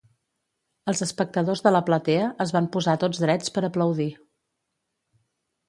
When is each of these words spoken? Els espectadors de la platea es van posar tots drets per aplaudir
Els 0.93 1.01
espectadors 1.05 1.61
de 1.67 1.73
la 1.75 1.81
platea 1.91 2.25
es 2.47 2.55
van 2.57 2.71
posar 2.77 2.97
tots 3.05 3.21
drets 3.27 3.55
per 3.59 3.65
aplaudir 3.71 4.09